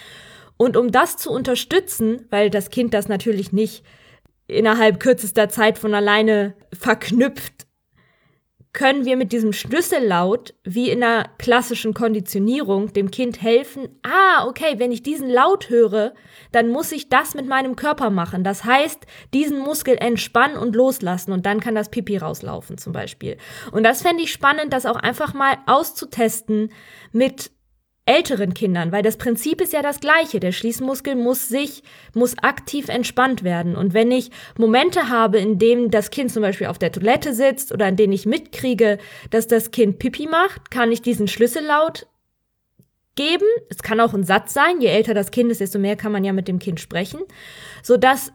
Und 0.56 0.76
um 0.76 0.92
das 0.92 1.16
zu 1.16 1.30
unterstützen, 1.30 2.26
weil 2.30 2.50
das 2.50 2.70
Kind 2.70 2.94
das 2.94 3.08
natürlich 3.08 3.52
nicht 3.52 3.84
innerhalb 4.46 5.00
kürzester 5.00 5.48
Zeit 5.48 5.78
von 5.78 5.94
alleine 5.94 6.54
verknüpft 6.72 7.66
können 8.72 9.04
wir 9.04 9.16
mit 9.16 9.32
diesem 9.32 9.52
Schlüssellaut, 9.52 10.54
wie 10.62 10.90
in 10.90 11.02
einer 11.02 11.28
klassischen 11.38 11.92
Konditionierung, 11.92 12.92
dem 12.92 13.10
Kind 13.10 13.42
helfen, 13.42 13.88
ah, 14.04 14.46
okay, 14.46 14.74
wenn 14.78 14.92
ich 14.92 15.02
diesen 15.02 15.28
Laut 15.28 15.70
höre, 15.70 16.14
dann 16.52 16.68
muss 16.68 16.92
ich 16.92 17.08
das 17.08 17.34
mit 17.34 17.46
meinem 17.46 17.74
Körper 17.74 18.10
machen. 18.10 18.44
Das 18.44 18.64
heißt, 18.64 19.06
diesen 19.34 19.58
Muskel 19.58 19.96
entspannen 19.96 20.56
und 20.56 20.76
loslassen 20.76 21.32
und 21.32 21.46
dann 21.46 21.58
kann 21.58 21.74
das 21.74 21.90
Pipi 21.90 22.16
rauslaufen 22.16 22.78
zum 22.78 22.92
Beispiel. 22.92 23.38
Und 23.72 23.82
das 23.82 24.02
fände 24.02 24.22
ich 24.22 24.32
spannend, 24.32 24.72
das 24.72 24.86
auch 24.86 24.96
einfach 24.96 25.34
mal 25.34 25.58
auszutesten 25.66 26.72
mit 27.10 27.50
älteren 28.10 28.54
Kindern, 28.54 28.90
weil 28.90 29.02
das 29.02 29.16
Prinzip 29.16 29.60
ist 29.60 29.72
ja 29.72 29.82
das 29.82 30.00
gleiche. 30.00 30.40
Der 30.40 30.50
Schließmuskel 30.50 31.14
muss 31.14 31.48
sich, 31.48 31.84
muss 32.12 32.36
aktiv 32.38 32.88
entspannt 32.88 33.44
werden. 33.44 33.76
Und 33.76 33.94
wenn 33.94 34.10
ich 34.10 34.30
Momente 34.58 35.08
habe, 35.08 35.38
in 35.38 35.58
denen 35.58 35.90
das 35.90 36.10
Kind 36.10 36.32
zum 36.32 36.42
Beispiel 36.42 36.66
auf 36.66 36.78
der 36.78 36.90
Toilette 36.90 37.32
sitzt 37.32 37.72
oder 37.72 37.86
in 37.88 37.94
denen 37.94 38.12
ich 38.12 38.26
mitkriege, 38.26 38.98
dass 39.30 39.46
das 39.46 39.70
Kind 39.70 40.00
Pipi 40.00 40.26
macht, 40.26 40.72
kann 40.72 40.90
ich 40.90 41.02
diesen 41.02 41.28
Schlüssellaut 41.28 42.08
geben. 43.14 43.46
Es 43.68 43.82
kann 43.84 44.00
auch 44.00 44.12
ein 44.12 44.24
Satz 44.24 44.54
sein. 44.54 44.80
Je 44.80 44.88
älter 44.88 45.14
das 45.14 45.30
Kind 45.30 45.52
ist, 45.52 45.60
desto 45.60 45.78
mehr 45.78 45.94
kann 45.94 46.10
man 46.10 46.24
ja 46.24 46.32
mit 46.32 46.48
dem 46.48 46.58
Kind 46.58 46.80
sprechen, 46.80 47.20
sodass 47.82 48.32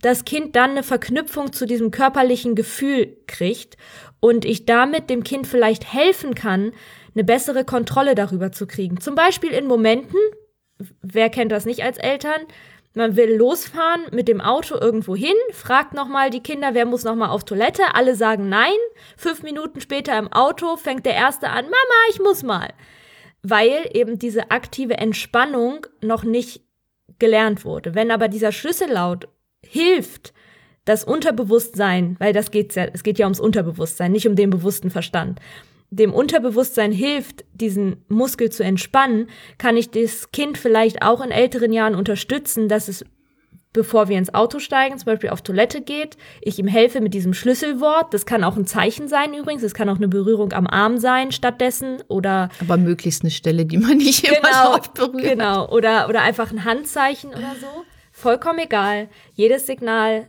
das 0.00 0.24
Kind 0.24 0.56
dann 0.56 0.70
eine 0.70 0.82
Verknüpfung 0.82 1.52
zu 1.52 1.66
diesem 1.66 1.90
körperlichen 1.90 2.54
Gefühl 2.54 3.18
kriegt 3.26 3.76
und 4.20 4.44
ich 4.44 4.64
damit 4.64 5.10
dem 5.10 5.22
Kind 5.22 5.46
vielleicht 5.46 5.92
helfen 5.92 6.34
kann, 6.34 6.72
eine 7.18 7.24
bessere 7.24 7.64
Kontrolle 7.64 8.14
darüber 8.14 8.52
zu 8.52 8.68
kriegen. 8.68 9.00
Zum 9.00 9.16
Beispiel 9.16 9.50
in 9.50 9.66
Momenten, 9.66 10.18
wer 11.02 11.28
kennt 11.30 11.50
das 11.50 11.66
nicht 11.66 11.82
als 11.82 11.98
Eltern, 11.98 12.40
man 12.94 13.16
will 13.16 13.34
losfahren 13.34 14.02
mit 14.12 14.28
dem 14.28 14.40
Auto 14.40 14.76
irgendwo 14.76 15.16
hin, 15.16 15.34
fragt 15.52 15.94
nochmal 15.94 16.30
die 16.30 16.42
Kinder, 16.42 16.74
wer 16.74 16.86
muss 16.86 17.02
nochmal 17.02 17.30
auf 17.30 17.44
Toilette. 17.44 17.82
Alle 17.94 18.14
sagen 18.14 18.48
nein. 18.48 18.76
Fünf 19.16 19.42
Minuten 19.42 19.80
später 19.80 20.16
im 20.16 20.32
Auto 20.32 20.76
fängt 20.76 21.06
der 21.06 21.14
Erste 21.14 21.50
an, 21.50 21.64
Mama, 21.64 21.98
ich 22.10 22.20
muss 22.20 22.44
mal. 22.44 22.68
Weil 23.42 23.90
eben 23.92 24.18
diese 24.18 24.52
aktive 24.52 24.96
Entspannung 24.96 25.86
noch 26.00 26.22
nicht 26.22 26.62
gelernt 27.18 27.64
wurde. 27.64 27.96
Wenn 27.96 28.12
aber 28.12 28.28
dieser 28.28 28.52
Schlüssellaut 28.52 29.28
hilft, 29.64 30.32
das 30.84 31.04
Unterbewusstsein, 31.04 32.16
weil 32.18 32.32
das 32.32 32.50
geht's 32.50 32.74
ja, 32.76 32.86
es 32.92 33.02
geht 33.02 33.18
ja 33.18 33.26
ums 33.26 33.40
Unterbewusstsein, 33.40 34.12
nicht 34.12 34.26
um 34.26 34.36
den 34.36 34.50
bewussten 34.50 34.90
Verstand. 34.90 35.40
Dem 35.90 36.12
Unterbewusstsein 36.12 36.92
hilft, 36.92 37.44
diesen 37.54 38.04
Muskel 38.08 38.50
zu 38.50 38.62
entspannen, 38.62 39.28
kann 39.56 39.76
ich 39.76 39.90
das 39.90 40.30
Kind 40.32 40.58
vielleicht 40.58 41.02
auch 41.02 41.22
in 41.22 41.30
älteren 41.30 41.72
Jahren 41.72 41.94
unterstützen, 41.94 42.68
dass 42.68 42.88
es 42.88 43.04
bevor 43.72 44.08
wir 44.08 44.18
ins 44.18 44.34
Auto 44.34 44.58
steigen, 44.58 44.98
zum 44.98 45.06
Beispiel 45.06 45.30
auf 45.30 45.42
Toilette 45.42 45.80
geht, 45.80 46.16
ich 46.40 46.58
ihm 46.58 46.66
helfe 46.66 47.00
mit 47.00 47.14
diesem 47.14 47.34
Schlüsselwort. 47.34 48.12
Das 48.12 48.26
kann 48.26 48.44
auch 48.44 48.56
ein 48.56 48.66
Zeichen 48.66 49.08
sein 49.08 49.34
übrigens. 49.34 49.62
Es 49.62 49.74
kann 49.74 49.88
auch 49.88 49.96
eine 49.96 50.08
Berührung 50.08 50.52
am 50.52 50.66
Arm 50.66 50.98
sein 50.98 51.32
stattdessen 51.32 52.02
oder. 52.08 52.48
Aber 52.60 52.76
möglichst 52.76 53.22
eine 53.22 53.30
Stelle, 53.30 53.66
die 53.66 53.78
man 53.78 53.98
nicht 53.98 54.24
genau, 54.24 54.38
immer 54.38 54.82
so 54.82 55.06
berührt. 55.06 55.32
Genau. 55.32 55.68
Oder, 55.68 56.08
oder 56.08 56.22
einfach 56.22 56.50
ein 56.50 56.64
Handzeichen 56.64 57.30
oder 57.30 57.54
so. 57.60 57.66
Vollkommen 58.10 58.58
egal. 58.58 59.08
Jedes 59.34 59.66
Signal 59.66 60.28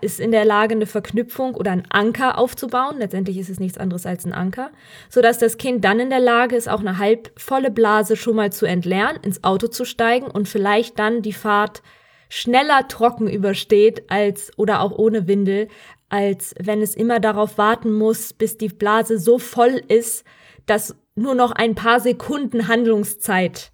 ist 0.00 0.20
in 0.20 0.30
der 0.30 0.44
Lage, 0.44 0.74
eine 0.74 0.86
Verknüpfung 0.86 1.54
oder 1.54 1.72
einen 1.72 1.86
Anker 1.90 2.38
aufzubauen. 2.38 2.98
Letztendlich 2.98 3.38
ist 3.38 3.50
es 3.50 3.58
nichts 3.58 3.78
anderes 3.78 4.06
als 4.06 4.24
ein 4.24 4.32
Anker, 4.32 4.70
sodass 5.08 5.38
das 5.38 5.58
Kind 5.58 5.84
dann 5.84 6.00
in 6.00 6.10
der 6.10 6.20
Lage 6.20 6.56
ist, 6.56 6.68
auch 6.68 6.80
eine 6.80 6.98
halbvolle 6.98 7.70
Blase 7.70 8.16
schon 8.16 8.36
mal 8.36 8.52
zu 8.52 8.66
entleeren, 8.66 9.16
ins 9.22 9.42
Auto 9.42 9.66
zu 9.66 9.84
steigen 9.84 10.26
und 10.26 10.48
vielleicht 10.48 10.98
dann 10.98 11.22
die 11.22 11.32
Fahrt 11.32 11.82
schneller 12.28 12.88
trocken 12.88 13.28
übersteht 13.28 14.10
als 14.10 14.52
oder 14.56 14.80
auch 14.80 14.92
ohne 14.92 15.26
Windel, 15.28 15.68
als 16.08 16.54
wenn 16.60 16.80
es 16.80 16.94
immer 16.94 17.20
darauf 17.20 17.58
warten 17.58 17.92
muss, 17.92 18.32
bis 18.32 18.56
die 18.56 18.68
Blase 18.68 19.18
so 19.18 19.38
voll 19.38 19.82
ist, 19.88 20.24
dass 20.66 20.96
nur 21.16 21.34
noch 21.34 21.52
ein 21.52 21.74
paar 21.74 22.00
Sekunden 22.00 22.68
Handlungszeit 22.68 23.72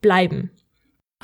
bleiben. 0.00 0.50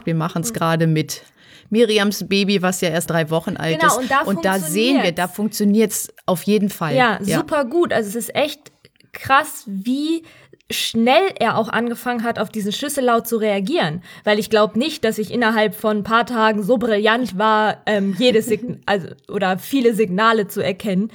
Wir 0.05 0.15
machen 0.15 0.43
es 0.43 0.53
gerade 0.53 0.87
mit 0.87 1.23
Miriams 1.71 2.29
Baby, 2.29 2.63
was 2.63 2.81
ja 2.81 2.91
erst 2.91 3.11
drei 3.11 3.31
Wochen 3.31 3.57
alt 3.57 3.81
genau, 3.81 3.93
ist. 3.93 3.99
Und 3.99 4.11
da, 4.11 4.21
und 4.23 4.45
da 4.45 4.59
sehen 4.59 5.03
wir, 5.03 5.13
da 5.13 5.29
funktioniert 5.29 5.93
es 5.93 6.09
auf 6.27 6.43
jeden 6.45 6.71
Fall. 6.71 6.95
Ja, 6.95 7.19
ja, 7.23 7.39
super 7.39 7.65
gut. 7.65 7.93
Also 7.93 8.09
es 8.09 8.15
ist 8.15 8.35
echt 8.35 8.73
krass, 9.13 9.65
wie 9.67 10.23
schnell 10.71 11.23
er 11.39 11.57
auch 11.57 11.69
angefangen 11.69 12.25
hat, 12.25 12.39
auf 12.39 12.49
diesen 12.49 12.73
Schlüssellaut 12.73 13.27
zu 13.27 13.37
reagieren. 13.37 14.03
Weil 14.25 14.39
ich 14.39 14.51
glaube 14.51 14.79
nicht, 14.79 15.05
dass 15.05 15.19
ich 15.19 15.33
innerhalb 15.33 15.75
von 15.75 15.99
ein 15.99 16.03
paar 16.03 16.27
Tagen 16.27 16.63
so 16.63 16.77
brillant 16.77 17.39
war, 17.39 17.83
ähm, 17.87 18.17
jedes 18.19 18.47
Sign 18.47 18.81
also 18.87 19.09
oder 19.29 19.59
viele 19.59 19.95
Signale 19.95 20.49
zu 20.49 20.61
erkennen. 20.61 21.11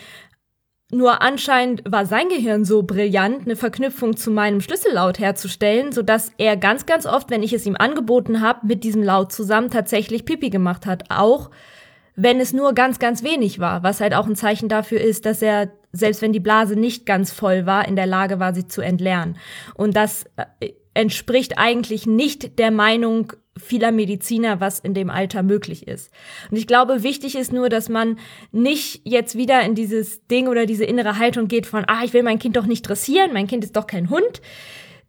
Nur 0.93 1.21
anscheinend 1.21 1.83
war 1.89 2.05
sein 2.05 2.27
Gehirn 2.27 2.65
so 2.65 2.83
brillant, 2.83 3.45
eine 3.45 3.55
Verknüpfung 3.55 4.17
zu 4.17 4.29
meinem 4.29 4.59
Schlüssellaut 4.59 5.19
herzustellen, 5.19 5.93
sodass 5.93 6.33
er 6.37 6.57
ganz, 6.57 6.85
ganz 6.85 7.05
oft, 7.05 7.29
wenn 7.29 7.43
ich 7.43 7.53
es 7.53 7.65
ihm 7.65 7.77
angeboten 7.77 8.41
habe, 8.41 8.67
mit 8.67 8.83
diesem 8.83 9.01
Laut 9.01 9.31
zusammen 9.31 9.69
tatsächlich 9.69 10.25
Pipi 10.25 10.49
gemacht 10.49 10.85
hat. 10.85 11.05
Auch 11.09 11.49
wenn 12.17 12.41
es 12.41 12.51
nur 12.51 12.73
ganz, 12.73 12.99
ganz 12.99 13.23
wenig 13.23 13.59
war, 13.59 13.83
was 13.83 14.01
halt 14.01 14.13
auch 14.13 14.27
ein 14.27 14.35
Zeichen 14.35 14.67
dafür 14.67 14.99
ist, 14.99 15.25
dass 15.25 15.41
er, 15.41 15.71
selbst 15.93 16.21
wenn 16.21 16.33
die 16.33 16.41
Blase 16.41 16.75
nicht 16.75 17.05
ganz 17.05 17.31
voll 17.31 17.65
war, 17.65 17.87
in 17.87 17.95
der 17.95 18.05
Lage 18.05 18.41
war, 18.41 18.53
sie 18.53 18.67
zu 18.67 18.81
entleeren. 18.81 19.37
Und 19.75 19.95
das 19.95 20.25
äh, 20.59 20.73
entspricht 20.93 21.57
eigentlich 21.57 22.05
nicht 22.05 22.59
der 22.59 22.71
Meinung 22.71 23.31
vieler 23.57 23.91
Mediziner, 23.91 24.59
was 24.59 24.79
in 24.79 24.93
dem 24.93 25.09
Alter 25.09 25.43
möglich 25.43 25.87
ist. 25.87 26.11
Und 26.49 26.57
ich 26.57 26.67
glaube, 26.67 27.03
wichtig 27.03 27.35
ist 27.35 27.51
nur, 27.51 27.69
dass 27.69 27.89
man 27.89 28.17
nicht 28.51 29.01
jetzt 29.03 29.35
wieder 29.35 29.61
in 29.61 29.75
dieses 29.75 30.25
Ding 30.27 30.47
oder 30.47 30.65
diese 30.65 30.85
innere 30.85 31.17
Haltung 31.17 31.47
geht 31.47 31.65
von, 31.65 31.83
ah, 31.87 32.03
ich 32.03 32.13
will 32.13 32.23
mein 32.23 32.39
Kind 32.39 32.55
doch 32.55 32.65
nicht 32.65 32.87
dressieren, 32.87 33.33
mein 33.33 33.47
Kind 33.47 33.63
ist 33.63 33.75
doch 33.75 33.87
kein 33.87 34.09
Hund, 34.09 34.41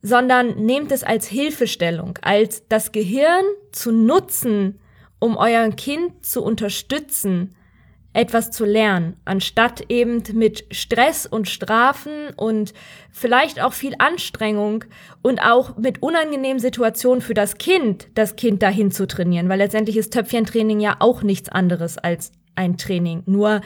sondern 0.03 0.57
nehmt 0.65 0.91
es 0.91 1.05
als 1.05 1.29
Hilfestellung, 1.29 2.19
als 2.23 2.67
das 2.69 2.91
Gehirn 2.91 3.45
zu 3.71 3.93
nutzen, 3.93 4.81
um 5.21 5.37
euer 5.37 5.71
Kind 5.71 6.27
zu 6.27 6.43
unterstützen, 6.43 7.55
etwas 8.15 8.51
zu 8.51 8.65
lernen, 8.65 9.17
anstatt 9.25 9.85
eben 9.89 10.23
mit 10.35 10.67
Stress 10.71 11.25
und 11.25 11.49
Strafen 11.49 12.31
und 12.37 12.75
vielleicht 13.11 13.63
auch 13.63 13.73
viel 13.73 13.95
Anstrengung 13.99 14.85
und 15.23 15.41
auch 15.41 15.79
mit 15.79 16.03
unangenehmen 16.03 16.59
Situationen 16.59 17.23
für 17.23 17.35
das 17.35 17.57
Kind, 17.57 18.09
das 18.15 18.37
Kind 18.37 18.63
dahin 18.63 18.91
zu 18.91 19.07
trainieren, 19.07 19.49
weil 19.49 19.59
letztendlich 19.59 19.97
ist 19.97 20.13
Töpfchentraining 20.13 20.81
ja 20.81 20.97
auch 20.99 21.23
nichts 21.23 21.49
anderes 21.49 21.97
als 21.97 22.33
ein 22.55 22.77
Training. 22.77 23.23
Nur 23.25 23.63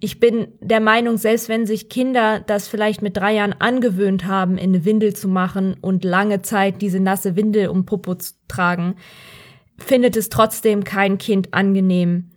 ich 0.00 0.18
bin 0.18 0.48
der 0.60 0.80
Meinung, 0.80 1.18
selbst 1.18 1.50
wenn 1.50 1.66
sich 1.66 1.90
Kinder 1.90 2.40
das 2.40 2.68
vielleicht 2.68 3.02
mit 3.02 3.18
drei 3.18 3.34
Jahren 3.34 3.52
angewöhnt 3.52 4.24
haben, 4.26 4.56
in 4.56 4.70
eine 4.70 4.86
Windel 4.86 5.14
zu 5.14 5.28
machen 5.28 5.76
und 5.82 6.04
lange 6.04 6.40
Zeit 6.40 6.80
diese 6.80 7.00
nasse 7.00 7.36
Windel 7.36 7.68
um 7.68 7.84
Popo 7.84 8.14
zu 8.14 8.32
tragen, 8.48 8.94
findet 9.76 10.16
es 10.16 10.30
trotzdem 10.30 10.84
kein 10.84 11.18
Kind 11.18 11.52
angenehm, 11.52 12.29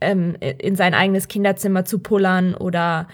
ähm, 0.00 0.36
in 0.40 0.76
sein 0.76 0.94
eigenes 0.94 1.28
Kinderzimmer 1.28 1.84
zu 1.84 1.98
pullern 1.98 2.54
oder 2.54 3.08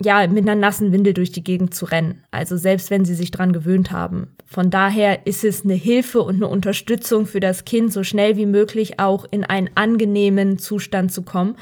ja, 0.00 0.26
mit 0.28 0.48
einer 0.48 0.54
nassen 0.54 0.92
Windel 0.92 1.12
durch 1.12 1.32
die 1.32 1.42
Gegend 1.42 1.74
zu 1.74 1.84
rennen. 1.84 2.22
Also 2.30 2.56
selbst 2.56 2.90
wenn 2.90 3.04
sie 3.04 3.14
sich 3.14 3.30
dran 3.30 3.52
gewöhnt 3.52 3.90
haben. 3.90 4.36
Von 4.46 4.70
daher 4.70 5.26
ist 5.26 5.44
es 5.44 5.64
eine 5.64 5.74
Hilfe 5.74 6.22
und 6.22 6.36
eine 6.36 6.46
Unterstützung 6.46 7.26
für 7.26 7.40
das 7.40 7.64
Kind, 7.64 7.92
so 7.92 8.04
schnell 8.04 8.36
wie 8.36 8.46
möglich 8.46 9.00
auch 9.00 9.26
in 9.30 9.44
einen 9.44 9.70
angenehmen 9.74 10.58
Zustand 10.58 11.12
zu 11.12 11.22
kommen. 11.22 11.56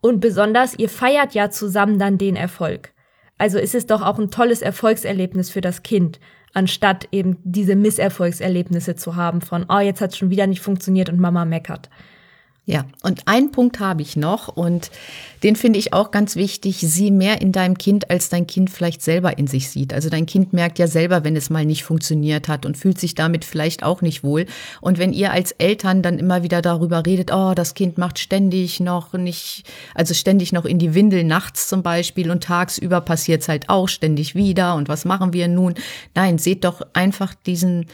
Und 0.00 0.20
besonders, 0.20 0.78
ihr 0.78 0.88
feiert 0.88 1.34
ja 1.34 1.50
zusammen 1.50 1.98
dann 1.98 2.18
den 2.18 2.34
Erfolg. 2.34 2.92
Also 3.36 3.58
ist 3.58 3.74
es 3.74 3.86
doch 3.86 4.02
auch 4.02 4.18
ein 4.18 4.30
tolles 4.30 4.62
Erfolgserlebnis 4.62 5.50
für 5.50 5.60
das 5.60 5.82
Kind, 5.82 6.18
anstatt 6.54 7.08
eben 7.12 7.36
diese 7.44 7.76
Misserfolgserlebnisse 7.76 8.94
zu 8.94 9.16
haben 9.16 9.40
von, 9.42 9.66
oh, 9.68 9.80
jetzt 9.80 10.00
hat 10.00 10.12
es 10.12 10.16
schon 10.16 10.30
wieder 10.30 10.46
nicht 10.46 10.60
funktioniert 10.60 11.10
und 11.10 11.20
Mama 11.20 11.44
meckert. 11.44 11.90
Ja, 12.64 12.84
und 13.02 13.26
einen 13.26 13.50
Punkt 13.50 13.80
habe 13.80 14.02
ich 14.02 14.14
noch 14.14 14.46
und 14.46 14.92
den 15.42 15.56
finde 15.56 15.80
ich 15.80 15.92
auch 15.92 16.12
ganz 16.12 16.36
wichtig. 16.36 16.78
Sieh 16.78 17.10
mehr 17.10 17.40
in 17.40 17.50
deinem 17.50 17.76
Kind, 17.76 18.08
als 18.08 18.28
dein 18.28 18.46
Kind 18.46 18.70
vielleicht 18.70 19.02
selber 19.02 19.36
in 19.36 19.48
sich 19.48 19.68
sieht. 19.68 19.92
Also 19.92 20.08
dein 20.08 20.26
Kind 20.26 20.52
merkt 20.52 20.78
ja 20.78 20.86
selber, 20.86 21.24
wenn 21.24 21.34
es 21.34 21.50
mal 21.50 21.66
nicht 21.66 21.82
funktioniert 21.82 22.46
hat 22.46 22.64
und 22.64 22.76
fühlt 22.76 23.00
sich 23.00 23.16
damit 23.16 23.44
vielleicht 23.44 23.82
auch 23.82 24.00
nicht 24.00 24.22
wohl. 24.22 24.46
Und 24.80 24.98
wenn 24.98 25.12
ihr 25.12 25.32
als 25.32 25.50
Eltern 25.52 26.02
dann 26.02 26.20
immer 26.20 26.44
wieder 26.44 26.62
darüber 26.62 27.04
redet, 27.04 27.32
oh, 27.32 27.52
das 27.56 27.74
Kind 27.74 27.98
macht 27.98 28.20
ständig 28.20 28.78
noch 28.78 29.12
nicht, 29.14 29.64
also 29.96 30.14
ständig 30.14 30.52
noch 30.52 30.64
in 30.64 30.78
die 30.78 30.94
Windel 30.94 31.24
nachts 31.24 31.66
zum 31.66 31.82
Beispiel 31.82 32.30
und 32.30 32.44
tagsüber 32.44 33.00
passiert 33.00 33.42
es 33.42 33.48
halt 33.48 33.68
auch 33.70 33.88
ständig 33.88 34.36
wieder 34.36 34.76
und 34.76 34.88
was 34.88 35.04
machen 35.04 35.32
wir 35.32 35.48
nun? 35.48 35.74
Nein, 36.14 36.38
seht 36.38 36.62
doch 36.62 36.80
einfach 36.92 37.34
diesen, 37.34 37.86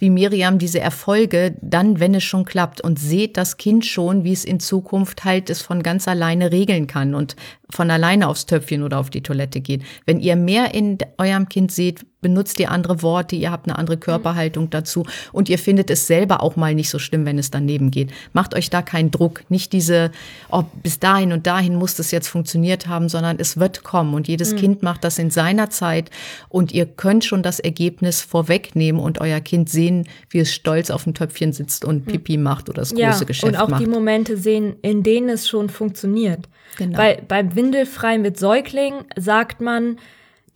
wie 0.00 0.10
Miriam, 0.10 0.58
diese 0.58 0.80
Erfolge 0.80 1.54
dann, 1.62 2.00
wenn 2.00 2.14
es 2.14 2.24
schon 2.24 2.44
klappt 2.44 2.80
und 2.80 2.98
seht 2.98 3.36
das 3.36 3.56
Kind 3.56 3.86
schon, 3.86 4.15
wie 4.24 4.32
es 4.32 4.44
in 4.44 4.60
Zukunft 4.60 5.24
halt 5.24 5.50
es 5.50 5.62
von 5.62 5.82
ganz 5.82 6.08
alleine 6.08 6.52
regeln 6.52 6.86
kann 6.86 7.14
und 7.14 7.36
von 7.70 7.90
alleine 7.90 8.28
aufs 8.28 8.46
Töpfchen 8.46 8.82
oder 8.82 8.98
auf 8.98 9.10
die 9.10 9.22
Toilette 9.22 9.60
geht. 9.60 9.82
Wenn 10.04 10.20
ihr 10.20 10.36
mehr 10.36 10.74
in 10.74 10.98
eurem 11.18 11.48
Kind 11.48 11.72
seht, 11.72 12.06
benutzt 12.22 12.58
ihr 12.60 12.70
andere 12.70 13.02
Worte, 13.02 13.36
ihr 13.36 13.50
habt 13.50 13.68
eine 13.68 13.78
andere 13.78 13.98
Körperhaltung 13.98 14.70
dazu 14.70 15.06
und 15.32 15.48
ihr 15.48 15.58
findet 15.58 15.90
es 15.90 16.06
selber 16.06 16.42
auch 16.42 16.56
mal 16.56 16.74
nicht 16.74 16.88
so 16.88 16.98
schlimm, 16.98 17.26
wenn 17.26 17.38
es 17.38 17.50
daneben 17.50 17.90
geht. 17.90 18.10
Macht 18.32 18.54
euch 18.54 18.70
da 18.70 18.82
keinen 18.82 19.10
Druck, 19.10 19.42
nicht 19.48 19.72
diese, 19.72 20.10
oh, 20.50 20.64
bis 20.82 20.98
dahin 20.98 21.32
und 21.32 21.46
dahin 21.46 21.76
muss 21.76 21.94
das 21.94 22.10
jetzt 22.10 22.28
funktioniert 22.28 22.86
haben, 22.86 23.08
sondern 23.08 23.36
es 23.38 23.58
wird 23.58 23.84
kommen 23.84 24.14
und 24.14 24.28
jedes 24.28 24.54
mhm. 24.54 24.56
Kind 24.56 24.82
macht 24.82 25.04
das 25.04 25.18
in 25.18 25.30
seiner 25.30 25.70
Zeit 25.70 26.10
und 26.48 26.72
ihr 26.72 26.86
könnt 26.86 27.24
schon 27.24 27.42
das 27.42 27.60
Ergebnis 27.60 28.22
vorwegnehmen 28.22 29.00
und 29.00 29.20
euer 29.20 29.40
Kind 29.40 29.68
sehen, 29.68 30.08
wie 30.30 30.38
es 30.38 30.52
stolz 30.52 30.90
auf 30.90 31.04
dem 31.04 31.14
Töpfchen 31.14 31.52
sitzt 31.52 31.84
und 31.84 32.06
mhm. 32.06 32.10
Pipi 32.10 32.38
macht 32.38 32.68
oder 32.68 32.80
das 32.80 32.90
große 32.90 33.00
ja, 33.00 33.18
Geschäft 33.24 33.52
macht. 33.52 33.54
Und 33.54 33.60
auch 33.60 33.68
macht. 33.68 33.82
die 33.82 33.86
Momente 33.86 34.36
sehen, 34.36 34.76
in 34.82 35.02
denen 35.02 35.28
es 35.28 35.48
schon 35.48 35.68
funktioniert. 35.68 36.48
Genau. 36.78 36.98
Weil 36.98 37.22
beim 37.28 37.54
Windelfrei 37.54 38.18
mit 38.18 38.38
Säuglingen 38.38 39.04
sagt 39.16 39.60
man, 39.60 39.98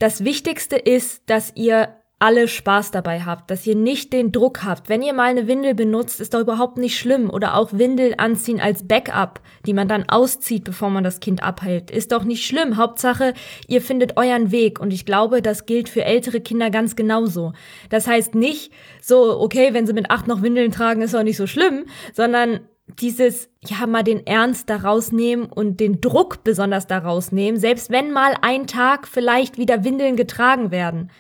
das 0.01 0.25
Wichtigste 0.25 0.77
ist, 0.77 1.23
dass 1.27 1.53
ihr 1.55 1.95
alle 2.19 2.49
Spaß 2.49 2.91
dabei 2.91 3.23
habt, 3.23 3.51
dass 3.51 3.67
ihr 3.67 3.75
nicht 3.75 4.13
den 4.13 4.31
Druck 4.31 4.63
habt. 4.63 4.91
Wenn 4.91 5.01
ihr 5.01 5.15
mal 5.15 5.31
eine 5.31 5.47
Windel 5.47 5.75
benutzt, 5.75 6.21
ist 6.21 6.35
doch 6.35 6.41
überhaupt 6.41 6.77
nicht 6.77 6.99
schlimm. 6.99 7.31
Oder 7.31 7.57
auch 7.57 7.73
Windel 7.73 8.15
anziehen 8.19 8.61
als 8.61 8.87
Backup, 8.87 9.41
die 9.65 9.73
man 9.73 9.89
dann 9.89 10.07
auszieht, 10.09 10.65
bevor 10.65 10.91
man 10.91 11.03
das 11.03 11.21
Kind 11.21 11.43
abhält. 11.43 11.91
Ist 11.91 12.13
doch 12.13 12.25
nicht 12.25 12.47
schlimm. 12.47 12.77
Hauptsache, 12.77 13.33
ihr 13.69 13.81
findet 13.81 14.19
euren 14.19 14.51
Weg. 14.51 14.81
Und 14.81 14.93
ich 14.93 15.07
glaube, 15.07 15.41
das 15.41 15.65
gilt 15.65 15.89
für 15.89 16.05
ältere 16.05 16.41
Kinder 16.41 16.71
ganz 16.71 16.95
genauso. 16.95 17.55
Das 17.89 18.07
heißt 18.07 18.35
nicht 18.35 18.71
so, 19.01 19.41
okay, 19.41 19.73
wenn 19.73 19.87
sie 19.87 19.95
mit 19.95 20.11
acht 20.11 20.27
noch 20.27 20.43
Windeln 20.43 20.73
tragen, 20.73 21.01
ist 21.01 21.15
doch 21.15 21.23
nicht 21.23 21.39
so 21.39 21.47
schlimm, 21.47 21.87
sondern 22.13 22.61
dieses, 22.99 23.49
ja, 23.65 23.87
mal 23.87 24.03
den 24.03 24.27
Ernst 24.27 24.71
daraus 24.71 25.13
nehmen 25.13 25.47
und 25.47 25.81
den 25.81 26.01
Druck 26.01 26.45
besonders 26.45 26.87
daraus 26.87 27.33
nehmen, 27.33 27.59
selbst 27.59 27.91
wenn 27.91 28.13
mal 28.13 28.35
ein 28.43 28.67
Tag 28.67 29.07
vielleicht 29.07 29.59
wieder 29.59 29.85
Windeln 29.85 30.17
getragen 30.17 30.71
werden, 30.71 31.11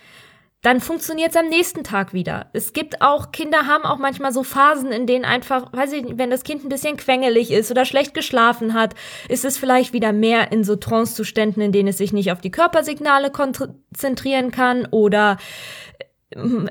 dann 0.62 0.80
funktioniert 0.80 1.30
es 1.30 1.36
am 1.36 1.48
nächsten 1.48 1.84
Tag 1.84 2.12
wieder. 2.12 2.50
Es 2.52 2.74
gibt 2.74 3.00
auch, 3.00 3.32
Kinder 3.32 3.66
haben 3.66 3.84
auch 3.84 3.98
manchmal 3.98 4.30
so 4.30 4.42
Phasen, 4.42 4.92
in 4.92 5.06
denen 5.06 5.24
einfach, 5.24 5.72
weiß 5.72 5.92
ich 5.94 6.04
wenn 6.18 6.30
das 6.30 6.44
Kind 6.44 6.64
ein 6.64 6.68
bisschen 6.68 6.98
quengelig 6.98 7.50
ist 7.50 7.70
oder 7.70 7.86
schlecht 7.86 8.12
geschlafen 8.12 8.74
hat, 8.74 8.94
ist 9.28 9.46
es 9.46 9.56
vielleicht 9.56 9.94
wieder 9.94 10.12
mehr 10.12 10.52
in 10.52 10.62
so 10.62 10.76
Trancezuständen, 10.76 11.62
in 11.62 11.72
denen 11.72 11.88
es 11.88 11.98
sich 11.98 12.12
nicht 12.12 12.30
auf 12.30 12.42
die 12.42 12.50
Körpersignale 12.50 13.30
konzentrieren 13.30 14.50
kann 14.50 14.86
oder 14.90 15.38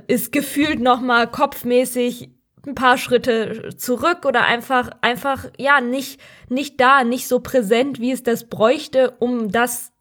ist 0.07 0.31
gefühlt 0.31 0.79
nochmal 0.79 1.27
kopfmäßig 1.27 2.29
ein 2.65 2.75
paar 2.75 2.97
Schritte 2.97 3.69
zurück 3.77 4.25
oder 4.25 4.45
einfach, 4.45 4.89
einfach, 5.01 5.45
ja, 5.57 5.81
nicht, 5.81 6.19
nicht 6.49 6.79
da, 6.79 7.03
nicht 7.03 7.27
so 7.27 7.39
präsent, 7.39 7.99
wie 7.99 8.11
es 8.11 8.23
das 8.23 8.45
bräuchte, 8.45 9.11
um 9.19 9.51
das, 9.51 9.91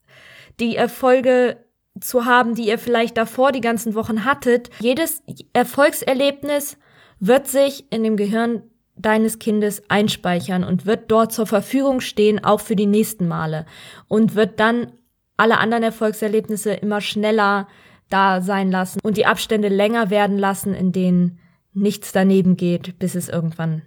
die 0.60 0.76
Erfolge 0.76 1.64
zu 2.00 2.24
haben, 2.24 2.54
die 2.54 2.68
ihr 2.68 2.78
vielleicht 2.78 3.16
davor 3.16 3.52
die 3.52 3.60
ganzen 3.60 3.94
Wochen 3.94 4.24
hattet. 4.24 4.70
Jedes 4.80 5.22
Erfolgserlebnis 5.52 6.76
wird 7.20 7.48
sich 7.48 7.90
in 7.92 8.02
dem 8.04 8.16
Gehirn 8.16 8.62
deines 8.96 9.38
Kindes 9.38 9.82
einspeichern 9.88 10.64
und 10.64 10.86
wird 10.86 11.10
dort 11.10 11.32
zur 11.32 11.46
Verfügung 11.46 12.00
stehen, 12.00 12.42
auch 12.42 12.60
für 12.60 12.76
die 12.76 12.86
nächsten 12.86 13.28
Male. 13.28 13.66
Und 14.08 14.34
wird 14.34 14.58
dann 14.58 14.92
alle 15.36 15.58
anderen 15.58 15.84
Erfolgserlebnisse 15.84 16.72
immer 16.72 17.00
schneller 17.00 17.68
da 18.10 18.40
sein 18.40 18.70
lassen 18.70 19.00
und 19.02 19.16
die 19.16 19.26
Abstände 19.26 19.68
länger 19.68 20.10
werden 20.10 20.38
lassen, 20.38 20.74
in 20.74 20.92
denen 20.92 21.38
nichts 21.80 22.12
daneben 22.12 22.56
geht, 22.56 22.98
bis 22.98 23.14
es 23.14 23.28
irgendwann 23.28 23.82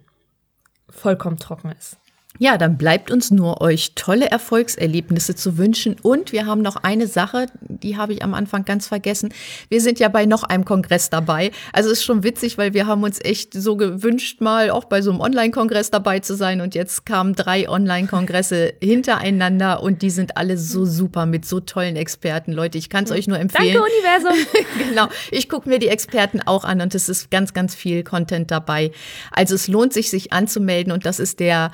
vollkommen 0.88 1.38
trocken 1.38 1.72
ist. 1.72 1.98
Ja, 2.38 2.56
dann 2.56 2.78
bleibt 2.78 3.10
uns 3.10 3.30
nur, 3.30 3.60
euch 3.60 3.92
tolle 3.94 4.30
Erfolgserlebnisse 4.30 5.34
zu 5.34 5.58
wünschen. 5.58 5.96
Und 6.02 6.32
wir 6.32 6.46
haben 6.46 6.62
noch 6.62 6.76
eine 6.76 7.06
Sache, 7.06 7.46
die 7.60 7.96
habe 7.96 8.14
ich 8.14 8.22
am 8.22 8.34
Anfang 8.34 8.64
ganz 8.64 8.86
vergessen. 8.86 9.32
Wir 9.68 9.80
sind 9.80 10.00
ja 10.00 10.08
bei 10.08 10.24
noch 10.24 10.42
einem 10.42 10.64
Kongress 10.64 11.10
dabei. 11.10 11.50
Also 11.72 11.90
es 11.90 11.98
ist 11.98 12.04
schon 12.04 12.24
witzig, 12.24 12.56
weil 12.56 12.72
wir 12.72 12.86
haben 12.86 13.02
uns 13.02 13.18
echt 13.22 13.52
so 13.52 13.76
gewünscht, 13.76 14.40
mal 14.40 14.70
auch 14.70 14.84
bei 14.84 15.02
so 15.02 15.10
einem 15.10 15.20
Online-Kongress 15.20 15.90
dabei 15.90 16.20
zu 16.20 16.34
sein. 16.34 16.62
Und 16.62 16.74
jetzt 16.74 17.04
kamen 17.04 17.34
drei 17.34 17.68
Online-Kongresse 17.68 18.74
hintereinander 18.82 19.82
und 19.82 20.02
die 20.02 20.10
sind 20.10 20.36
alle 20.36 20.56
so 20.56 20.86
super 20.86 21.26
mit 21.26 21.44
so 21.44 21.60
tollen 21.60 21.96
Experten. 21.96 22.52
Leute, 22.52 22.78
ich 22.78 22.88
kann 22.88 23.04
es 23.04 23.10
euch 23.10 23.28
nur 23.28 23.38
empfehlen. 23.38 23.74
Danke, 23.74 23.88
Universum. 23.92 24.46
genau. 24.88 25.08
Ich 25.30 25.48
gucke 25.50 25.68
mir 25.68 25.78
die 25.78 25.88
Experten 25.88 26.40
auch 26.40 26.64
an 26.64 26.80
und 26.80 26.94
es 26.94 27.08
ist 27.08 27.30
ganz, 27.30 27.52
ganz 27.52 27.74
viel 27.74 28.02
Content 28.02 28.50
dabei. 28.50 28.90
Also 29.30 29.54
es 29.54 29.68
lohnt 29.68 29.92
sich, 29.92 30.10
sich 30.10 30.32
anzumelden 30.32 30.92
und 30.92 31.04
das 31.04 31.20
ist 31.20 31.38
der 31.38 31.70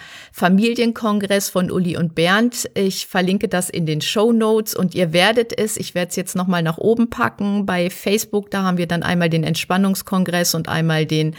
Familienkongress 0.49 1.51
von 1.51 1.71
Uli 1.71 1.99
und 1.99 2.15
Bernd. 2.15 2.71
Ich 2.73 3.07
verlinke 3.07 3.49
das 3.49 3.69
in 3.69 3.85
den 3.85 4.01
Show 4.01 4.33
Notes 4.33 4.75
und 4.75 4.95
ihr 4.95 5.13
werdet 5.13 5.53
es, 5.59 5.77
ich 5.77 5.95
werde 5.95 6.09
es 6.09 6.17
jetzt 6.17 6.35
nochmal 6.37 6.63
nach 6.63 6.79
oben 6.79 7.11
packen 7.11 7.67
bei 7.67 7.91
Facebook. 7.91 8.51
Da 8.51 8.63
haben 8.63 8.79
wir 8.79 8.87
dann 8.87 9.03
einmal 9.03 9.29
den 9.29 9.45
Entspannungskongress 9.45 10.55
und 10.55 10.71
einmal 10.71 11.05
den 11.05 11.37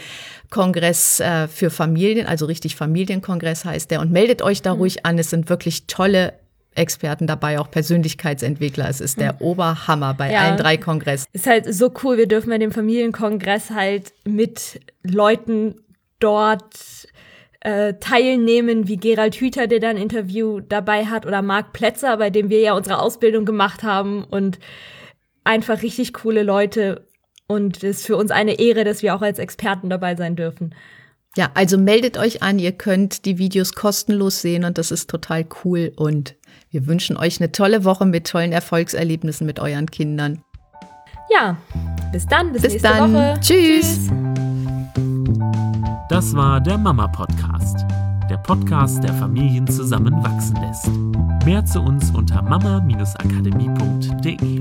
Kongress 0.48 1.18
äh, 1.18 1.48
für 1.48 1.70
Familien, 1.70 2.28
also 2.28 2.46
richtig 2.46 2.76
Familienkongress 2.76 3.64
heißt 3.64 3.90
der. 3.90 4.00
Und 4.00 4.12
meldet 4.12 4.42
euch 4.42 4.62
da 4.62 4.74
mhm. 4.74 4.80
ruhig 4.80 5.04
an. 5.04 5.18
Es 5.18 5.30
sind 5.30 5.48
wirklich 5.48 5.88
tolle 5.88 6.34
Experten 6.76 7.26
dabei, 7.26 7.58
auch 7.58 7.68
Persönlichkeitsentwickler. 7.68 8.88
Es 8.88 9.00
ist 9.00 9.18
der 9.18 9.32
mhm. 9.32 9.40
Oberhammer 9.40 10.14
bei 10.14 10.30
ja. 10.30 10.42
allen 10.42 10.56
drei 10.56 10.76
Kongressen. 10.76 11.26
Ist 11.32 11.48
halt 11.48 11.74
so 11.74 11.92
cool. 12.04 12.16
Wir 12.16 12.28
dürfen 12.28 12.50
bei 12.50 12.58
dem 12.58 12.70
Familienkongress 12.70 13.70
halt 13.70 14.12
mit 14.22 14.80
Leuten 15.02 15.80
dort 16.20 17.08
äh, 17.60 17.94
teilnehmen, 18.00 18.88
wie 18.88 18.96
Gerald 18.96 19.36
Hüther, 19.36 19.66
der 19.66 19.80
dann 19.80 19.96
ein 19.96 20.02
Interview 20.02 20.60
dabei 20.60 21.06
hat, 21.06 21.26
oder 21.26 21.42
Marc 21.42 21.72
Plätzer, 21.72 22.16
bei 22.16 22.30
dem 22.30 22.48
wir 22.48 22.60
ja 22.60 22.74
unsere 22.74 23.00
Ausbildung 23.00 23.44
gemacht 23.44 23.82
haben 23.82 24.24
und 24.24 24.58
einfach 25.44 25.82
richtig 25.82 26.12
coole 26.14 26.42
Leute. 26.42 27.06
Und 27.46 27.78
es 27.78 27.98
ist 27.98 28.06
für 28.06 28.16
uns 28.16 28.30
eine 28.30 28.58
Ehre, 28.58 28.84
dass 28.84 29.02
wir 29.02 29.14
auch 29.14 29.22
als 29.22 29.38
Experten 29.38 29.90
dabei 29.90 30.14
sein 30.16 30.36
dürfen. 30.36 30.74
Ja, 31.36 31.50
also 31.54 31.78
meldet 31.78 32.18
euch 32.18 32.42
an, 32.42 32.58
ihr 32.58 32.72
könnt 32.72 33.24
die 33.24 33.38
Videos 33.38 33.74
kostenlos 33.74 34.40
sehen 34.40 34.64
und 34.64 34.78
das 34.78 34.90
ist 34.90 35.08
total 35.08 35.46
cool 35.64 35.92
und 35.94 36.34
wir 36.70 36.86
wünschen 36.86 37.16
euch 37.16 37.40
eine 37.40 37.52
tolle 37.52 37.84
Woche 37.84 38.04
mit 38.04 38.26
tollen 38.26 38.52
Erfolgserlebnissen 38.52 39.46
mit 39.46 39.60
euren 39.60 39.90
Kindern. 39.90 40.42
Ja, 41.32 41.56
bis 42.10 42.26
dann, 42.26 42.52
bis, 42.52 42.62
bis 42.62 42.72
nächste 42.72 42.88
dann. 42.88 43.14
Woche. 43.14 43.38
Tschüss. 43.40 44.08
Tschüss. 44.08 44.29
Das 46.20 46.36
war 46.36 46.60
der 46.60 46.76
Mama 46.76 47.08
Podcast. 47.08 47.86
Der 48.28 48.36
Podcast, 48.36 49.02
der 49.02 49.14
Familien 49.14 49.66
zusammenwachsen 49.66 50.54
lässt. 50.56 50.90
Mehr 51.46 51.64
zu 51.64 51.80
uns 51.80 52.10
unter 52.10 52.42
mama-akademie.de. 52.42 54.60